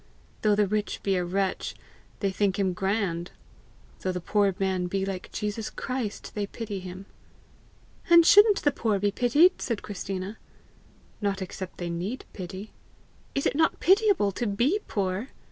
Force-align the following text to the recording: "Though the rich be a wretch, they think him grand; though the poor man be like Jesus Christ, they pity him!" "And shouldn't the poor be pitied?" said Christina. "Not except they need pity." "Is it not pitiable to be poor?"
"Though 0.41 0.55
the 0.55 0.65
rich 0.65 1.03
be 1.03 1.15
a 1.15 1.23
wretch, 1.23 1.75
they 2.21 2.31
think 2.31 2.57
him 2.57 2.73
grand; 2.73 3.29
though 3.99 4.11
the 4.11 4.19
poor 4.19 4.55
man 4.57 4.87
be 4.87 5.05
like 5.05 5.31
Jesus 5.31 5.69
Christ, 5.69 6.33
they 6.33 6.47
pity 6.47 6.79
him!" 6.79 7.05
"And 8.09 8.25
shouldn't 8.25 8.63
the 8.63 8.71
poor 8.71 8.97
be 8.97 9.11
pitied?" 9.11 9.61
said 9.61 9.83
Christina. 9.83 10.39
"Not 11.21 11.39
except 11.39 11.77
they 11.77 11.91
need 11.91 12.25
pity." 12.33 12.71
"Is 13.35 13.45
it 13.45 13.53
not 13.53 13.79
pitiable 13.79 14.31
to 14.31 14.47
be 14.47 14.79
poor?" 14.87 15.27